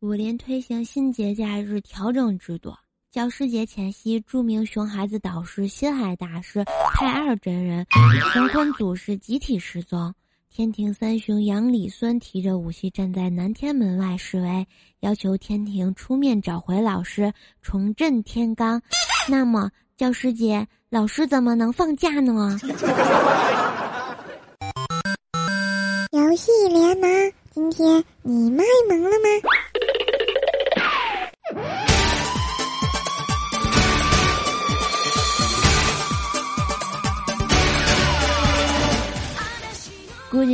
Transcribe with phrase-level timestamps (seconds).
[0.00, 2.72] 五林推行新节假日调整制度。
[3.10, 7.84] 教师节前夕，著名熊孩子导师、心海大师太二真人、
[8.32, 10.14] 乾坤祖师集体失踪。
[10.48, 14.64] 天庭三雄杨、李、孙提着武器站在南天门外示威，
[15.00, 18.80] 要求天庭出面找回老师，重振天罡。
[19.28, 22.56] 那么，教师节老师怎么能放假呢？
[26.12, 29.57] 游戏联盟，今天你卖萌了吗？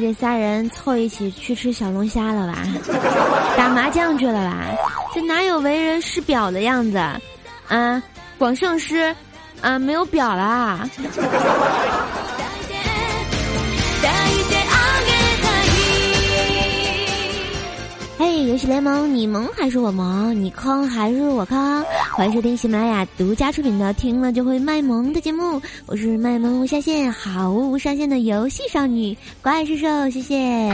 [0.00, 2.58] 这仨人凑一起去吃小龙虾了吧？
[3.56, 4.66] 打麻将去了吧？
[5.14, 6.98] 这哪有为人师表的样子？
[7.68, 8.02] 啊，
[8.38, 9.14] 广胜师，
[9.60, 10.88] 啊，没有表啦。
[18.18, 20.34] 嘿，游戏联盟，你萌还是我萌？
[20.34, 21.84] 你坑还是我坑？
[22.18, 30.68] 欢迎收听喜马拉雅独家出品的《听了就会卖萌》的节目，我是卖萌无下限、毫无上限的游戏少女怪兽兽，谢谢。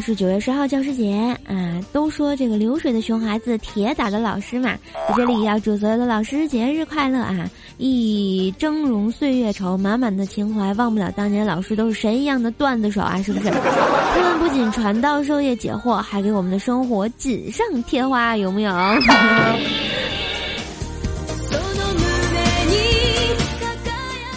[0.00, 4.76] 是九月十号教师节啊，都说这个流水的熊孩子，铁打的老师嘛，
[5.08, 7.48] 在这里要祝所有的老师节日快乐啊！
[7.78, 13.50] 一峥嵘岁月稠，满满的情怀，忘不了当年老师都是神一样的段子手啊，是不是？
[13.50, 18.72] 他们不仅传道授业解惑，还给我们的生活锦上添花，有没有？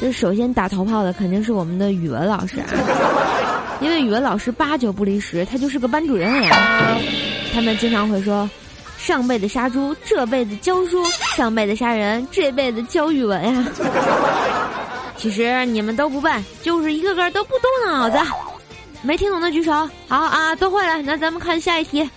[0.00, 2.66] 这首先打头炮的肯定是我们的语文老师啊，
[3.80, 6.98] 因为语文老师八九不离十，他就是个班主任呀。
[7.52, 8.48] 他们经常会说。
[8.98, 11.02] 上辈子杀猪，这辈子教书；
[11.34, 13.66] 上辈子杀人，这辈子教语文呀。
[15.16, 18.18] 其实你们都不笨，就是一个个都不动脑子。
[19.00, 19.72] 没听懂的举手。
[20.06, 21.00] 好啊，都会了。
[21.00, 22.08] 那咱们看下一题。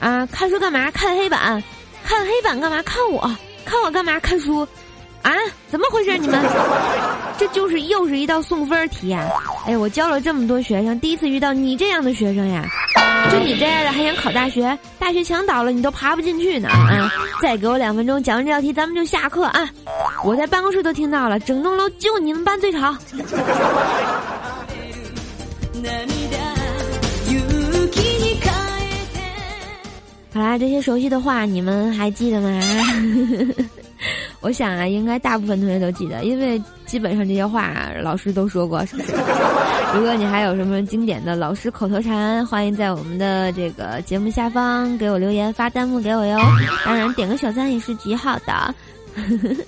[0.00, 0.90] 啊，看书干嘛？
[0.92, 1.62] 看黑板。
[2.02, 2.82] 看黑板干嘛？
[2.82, 3.20] 看我。
[3.66, 4.18] 看我干嘛？
[4.20, 4.66] 看书。
[5.24, 5.32] 啊，
[5.70, 6.18] 怎么回事？
[6.18, 6.38] 你们，
[7.38, 9.26] 这就是又是一道送分题呀！
[9.66, 12.62] 哎，我教了这么多学生，第一次遇到你这样的学生呀！
[13.32, 14.78] 就你这样的还想考大学？
[14.98, 16.68] 大学墙倒了，你都爬不进去呢！
[16.68, 19.66] 啊，再给我两分钟讲完这道题，咱们就下课啊！
[20.22, 22.94] 我在办公室都听到了，整栋楼就你们班最吵。
[30.34, 32.60] 好啦，这些熟悉的话你们还记得吗？
[34.44, 39.14] 我想啊，应该大部分同学都记得，因为基本上这些话老师都说过，是不是？
[39.94, 46.38] 如果你还有什么经典的老师口头禅，欢迎在我们的这个节目下方给我留言，发弹幕给我哟。
[46.84, 48.74] 当然，点个小赞也是极好的。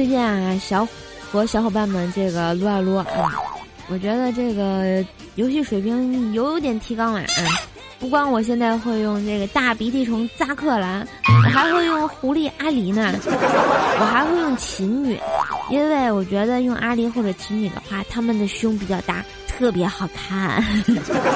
[0.00, 0.88] 最近啊，小
[1.30, 3.04] 和小伙伴们这个撸啊撸啊，
[3.90, 7.44] 我觉得这个游戏水平有点提高了啊！
[7.98, 11.06] 不光我现在会用这个大鼻涕虫扎克兰，
[11.44, 15.20] 我还会用狐狸阿狸呢，我还会用琴女，
[15.68, 19.22] 因为我觉得用阿狸或者琴女的话，他们的胸比较大。
[19.60, 20.62] 特别好看，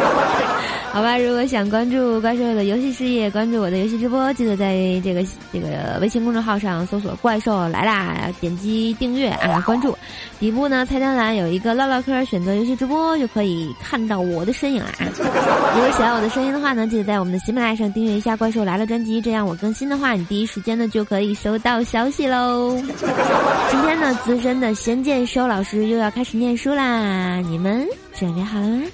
[0.91, 1.19] 好吧。
[1.19, 4.75] 如果想关注怪兽的游戏事业，关注我的游戏直播，记得在
[5.05, 9.95] 这个这个微信公众号上搜索“怪兽来啦”，点击订阅啊，关注。
[10.41, 14.91] 底部呢菜单栏有一个唠唠嗑，选择游戏直播就可以看到我的身影啦。
[15.75, 22.75] 如果喜欢我的声音的话呢，记得在我们的喜马拉雅上订阅一下“怪兽来了”专辑，这样我更新的话，你第一时间呢就可以收到消息喽。
[23.71, 27.87] 今天呢，资深的仙剑收老师又要开始念书啦，你们。
[28.17, 28.85] 准备好了吗？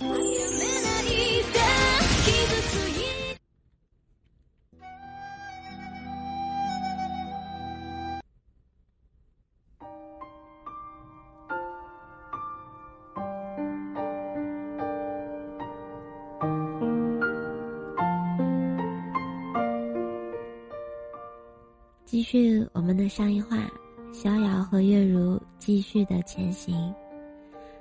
[22.06, 23.56] 继续我们的上一话，
[24.12, 26.92] 逍遥和月如继续的前行。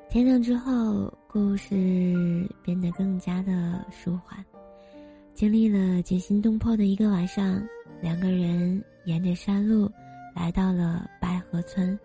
[0.09, 1.11] 天亮之后。
[1.39, 1.73] 故事
[2.61, 4.43] 变得更加的舒缓。
[5.33, 7.65] 经历了惊心动魄的一个晚上，
[8.01, 9.89] 两个人沿着山路
[10.35, 11.97] 来到了白河村。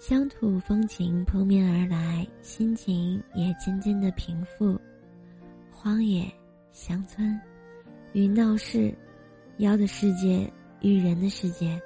[0.00, 4.76] 乡土风情扑面而来，心情也渐渐的平复。
[5.70, 6.28] 荒野、
[6.72, 7.40] 乡村
[8.14, 8.92] 与闹市，
[9.58, 11.80] 妖的世界与人的世界，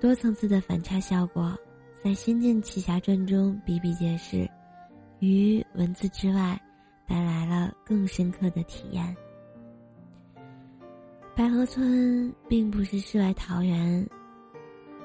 [0.00, 1.54] 多层次的反差效果，
[2.02, 4.48] 在《仙剑奇侠传》中比比皆是。
[5.20, 6.60] 于文字之外，
[7.06, 9.16] 带来了更深刻的体验。
[11.34, 14.08] 白河村并不是世外桃源，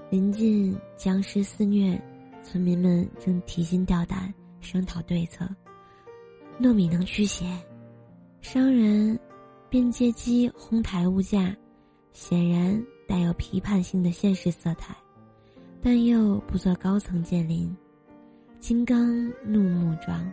[0.10, 2.00] 临近僵尸肆虐，
[2.44, 5.48] 村民们正提心吊胆商讨对策。
[6.60, 7.46] 糯米能驱邪，
[8.42, 9.18] 商人
[9.70, 11.56] 便借机哄抬物价，
[12.12, 14.96] 显然带有批判性的现实色彩，
[15.82, 17.76] 但又不做高层建林，
[18.60, 20.32] 金刚怒目状。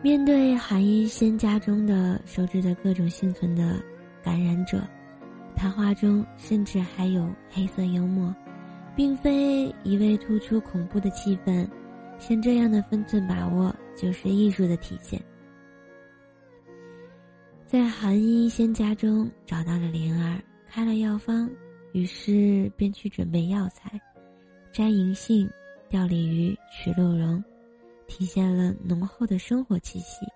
[0.00, 3.82] 面对韩一仙家中的收治的各种幸存的。
[4.20, 4.82] 感染者，
[5.54, 8.34] 谈话中甚至还有黑色幽默，
[8.94, 11.66] 并非一味突出恐怖的气氛。
[12.18, 15.22] 像这样的分寸把握，就是艺术的体现。
[17.64, 21.48] 在韩一仙家中找到了灵儿，开了药方，
[21.92, 23.98] 于是便去准备药材，
[24.72, 25.48] 摘银杏，
[25.88, 27.42] 钓鲤鱼，取鹿茸，
[28.06, 30.26] 体现了浓厚的生活气息。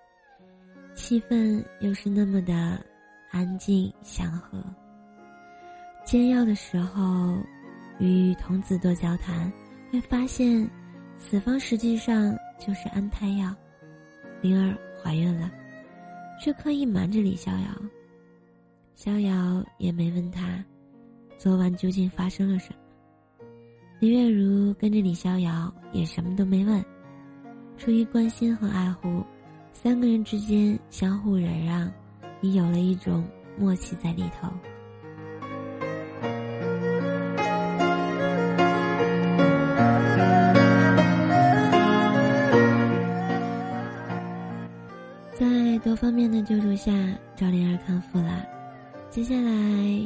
[0.95, 2.83] 气氛又是那么的。
[3.35, 4.63] 安静祥和。
[6.05, 7.35] 煎药的时候，
[7.97, 9.51] 与童子多交谈，
[9.91, 10.69] 会发现，
[11.17, 13.51] 此方实际上就是安胎药。
[14.39, 15.49] 灵儿怀孕了，
[16.39, 17.67] 却刻意瞒着李逍遥。
[18.93, 20.63] 逍遥也没问他，
[21.39, 22.82] 昨晚究竟发生了什么。
[24.03, 26.83] 林月如跟着李逍遥，也什么都没问。
[27.77, 29.23] 出于关心和爱护，
[29.71, 31.89] 三个人之间相互忍让。
[32.41, 33.23] 已有了一种
[33.57, 34.49] 默契在里头。
[45.33, 46.91] 在多方面的救助下，
[47.37, 48.45] 赵灵儿康复了。
[49.09, 49.51] 接下来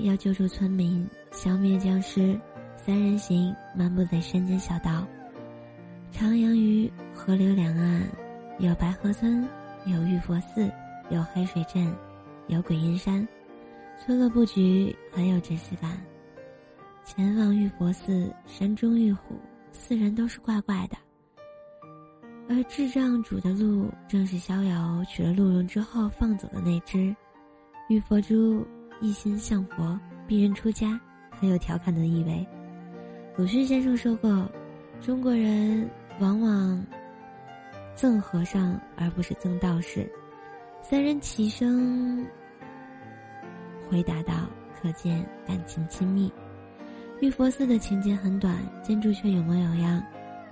[0.03, 2.39] 要救助村民，消灭僵尸。
[2.87, 5.05] 三人行漫步在山间小道，
[6.13, 8.01] 徜徉于河流两岸，
[8.59, 9.45] 有白河村，
[9.85, 10.71] 有玉佛寺，
[11.09, 11.93] 有黑水镇。
[12.47, 13.27] 有鬼阴山，
[13.99, 16.01] 村落布局很有真实感。
[17.03, 19.35] 前往玉佛寺，山中遇虎，
[19.73, 20.95] 四人都是怪怪的。
[22.47, 27.13] 而智障主的鹿，正是逍遥取了鹿茸之后放走的那只。
[27.89, 28.65] 玉佛珠
[29.01, 30.97] 一心向佛，逼人出家，
[31.29, 32.47] 很有调侃的意味。
[33.37, 34.49] 鲁迅先生说过，
[34.99, 35.87] 中国人
[36.19, 36.83] 往往
[37.95, 40.11] 憎和尚而不是憎道士。
[40.81, 42.25] 三人齐声
[43.87, 44.33] 回答道
[44.81, 46.33] ：“可见感情亲密。”
[47.21, 50.03] 玉佛寺的情节很短，建筑却有模有样。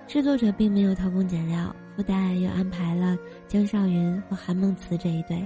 [0.06, 3.18] 制作者并没有偷工减料，附带又安排了
[3.48, 5.44] 江少云和韩梦慈这一对。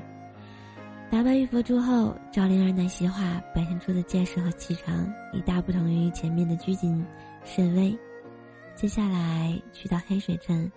[1.10, 7.04] 打败玉佛珠后，赵灵儿奶昔化，表现出的见识和气场已大不同于前面的拘谨
[7.44, 7.98] 沈巍。
[8.76, 10.72] 接下来去到黑水镇，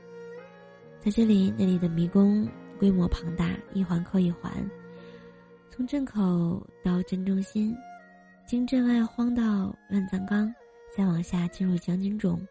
[1.01, 2.49] 在这里，那里的迷宫。
[2.79, 4.53] 规模庞大，一环扣一环，
[5.71, 6.21] 从镇口
[6.83, 7.73] 到镇中心，
[8.45, 10.53] 经镇外荒到乱葬岗，
[10.93, 12.45] 再往下进入将军冢，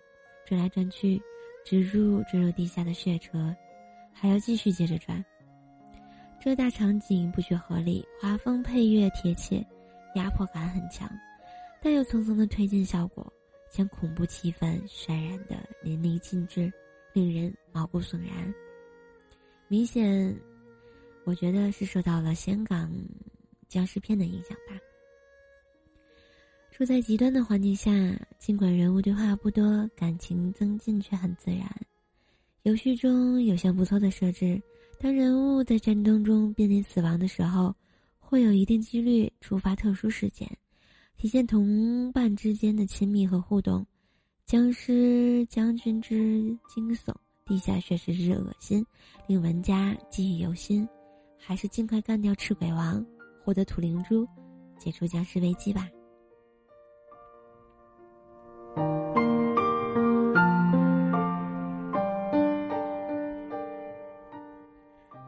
[0.45, 1.21] 转来转去，
[1.65, 3.53] 直入坠入地下的血车，
[4.13, 5.21] 还要继续接着转。
[6.39, 9.61] 这大场景布局合理，画风配乐贴切，
[10.15, 11.11] 压迫感很强，
[11.81, 13.33] 但有层层的推进效果，
[13.71, 16.71] 将恐怖气氛渲染的淋漓尽致，
[17.13, 18.53] 令人毛骨悚然。
[19.69, 20.35] 明显，
[21.23, 22.91] 我觉得是受到了香港
[23.69, 24.77] 僵尸片的影响吧。
[26.71, 27.91] 处在极端的环境下，
[28.37, 31.65] 尽管人物对话不多，感情增进却很自然。
[32.63, 34.61] 游戏中有项不错的设置：
[34.99, 37.73] 当人物在战争中濒临死亡的时候，
[38.19, 40.49] 会有一定几率触发特殊事件，
[41.21, 43.85] 体现同伴之间的亲密和互动。
[44.43, 46.17] 僵尸将军之
[46.67, 47.13] 惊悚。
[47.45, 48.83] 地下血食之恶心，
[49.27, 50.87] 令玩家记忆犹新，
[51.37, 53.05] 还是尽快干掉赤鬼王，
[53.45, 54.27] 获得土灵珠，
[54.79, 55.87] 解除僵尸危机吧。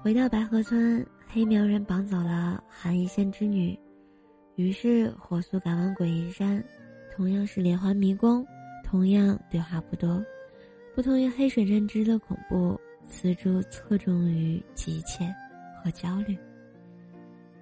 [0.02, 3.78] 回到白河村，黑苗人绑走了韩一仙之女，
[4.56, 6.64] 于是火速赶往鬼阴山，
[7.16, 8.46] 同样是连环迷宫，
[8.84, 10.24] 同样对话不多。
[10.96, 15.26] 不同于黑水认知的恐怖，此处侧重于急切
[15.84, 16.38] 和焦虑。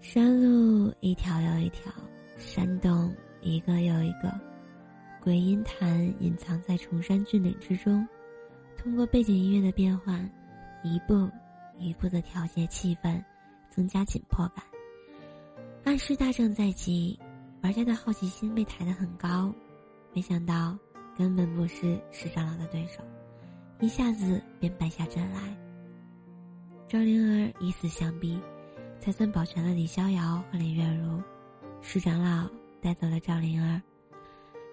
[0.02, 1.94] 山路一条又一条，
[2.38, 4.30] 山洞一个又一个，
[5.22, 8.06] 鬼音潭隐藏在崇山峻岭之中。
[8.78, 10.30] 通过背景音乐的变换，
[10.84, 11.30] 一步
[11.80, 13.24] 一步的调节气氛，
[13.70, 14.66] 增加紧迫感。
[15.92, 17.20] 暗示大战在即，
[17.62, 19.54] 玩家的好奇心被抬得很高，
[20.14, 20.78] 没想到
[21.18, 23.04] 根本不是石长老的对手。
[23.82, 25.54] 一下子便败下阵来。
[26.88, 28.40] 赵灵儿以死相逼，
[29.02, 31.22] 才算保全了李逍遥和林月如。
[31.82, 32.50] 石长老
[32.82, 33.82] 带走了赵灵儿，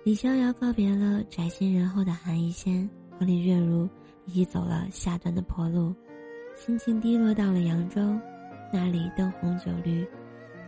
[0.04, 3.88] 李逍遥告别了宅心仁厚的韩一仙，和林月如
[4.24, 5.92] 一起走了下段的坡路，
[6.54, 8.00] 心情低落到了扬州，
[8.72, 10.06] 那里灯红酒绿，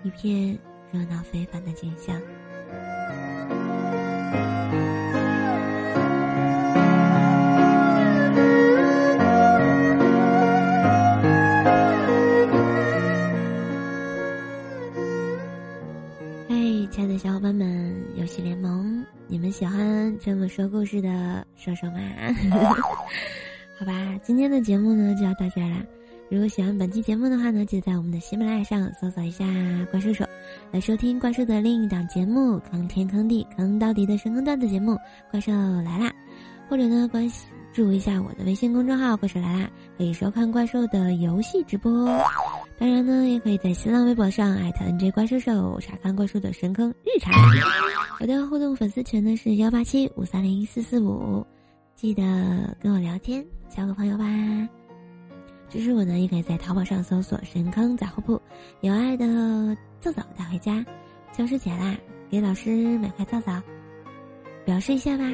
[0.02, 0.58] 一片
[0.90, 2.18] 热闹非凡的景象。
[16.48, 16.56] 嗨，
[16.90, 21.98] 亲爱的小伙伴们，游戏联盟，你们喜欢这么说故事的说说吗？
[23.78, 25.76] 好吧，今天的节目呢就要到这儿啦。
[26.30, 29.44] 如果喜欢本期节目的话呢，就在我们的喜马拉雅上搜索一下
[29.90, 30.24] “怪兽手”，
[30.70, 34.92] 来收听怪兽的另一档节目《坑天坑地坑到底的神坑段子节目》。
[35.32, 35.50] 怪兽
[35.84, 36.12] 来啦！
[36.68, 37.28] 或者呢，关
[37.72, 39.68] 注一下我的微信公众号“怪兽来啦”，
[39.98, 42.06] 可以收看怪兽的游戏直播。
[42.78, 47.34] 当然呢，也可以在新浪微博上艾特 NJ 怪兽手查看怪兽的神坑日常。
[48.20, 51.44] 我的互动粉丝群呢是幺八七五三零四四五，
[51.96, 52.22] 记得
[52.80, 54.24] 跟我聊天，交个朋友吧。
[55.70, 58.42] 支持我呢，也可以在淘宝上搜索“神坑杂货铺”，
[58.82, 59.24] 有爱的
[60.00, 60.84] 皂皂带回家，
[61.32, 61.96] 教师节啦，
[62.28, 63.62] 给老师买块皂皂，
[64.64, 65.24] 表示一下吧。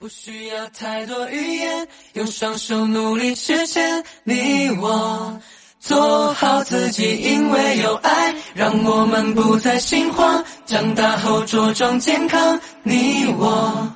[0.00, 5.40] 不需要太多语言，用双手努力实现你我
[5.84, 10.42] 做好自己，因为有爱，让我们不再心慌。
[10.64, 13.92] 长大后茁壮健康，你我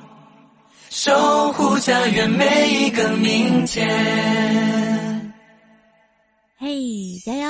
[0.91, 5.33] 守护家园每一个明天。
[6.59, 6.67] 嘿，
[7.25, 7.49] 加油！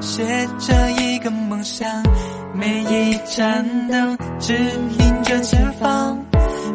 [0.00, 1.88] 写着一个梦想，
[2.54, 6.18] 每一盏灯指引着前方，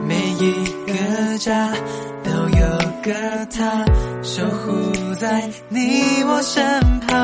[0.08, 0.54] 每一
[0.86, 1.74] 个家
[2.24, 3.86] 都有个他
[4.24, 7.18] 守护在你我身旁。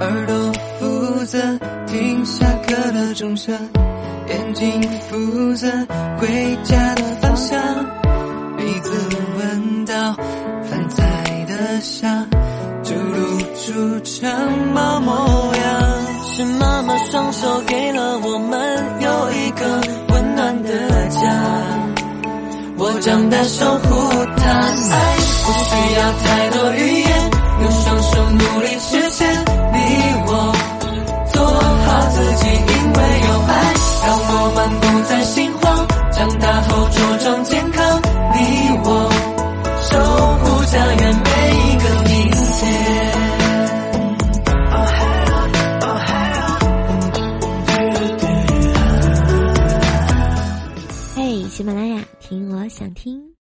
[0.00, 1.38] 耳朵负责
[1.86, 3.56] 听下课的钟声，
[4.28, 5.68] 眼睛负责
[6.18, 7.60] 回家的方向，
[8.56, 8.90] 鼻子
[9.38, 10.14] 闻到
[10.64, 12.26] 饭菜的香。
[13.72, 15.80] 就露出城堡模样，
[16.36, 20.68] 是妈妈双手给了我们有一个温暖的
[21.08, 21.20] 家，
[22.76, 23.88] 我长大守护
[24.36, 24.44] 它。
[24.90, 27.30] 爱不需要太多语言，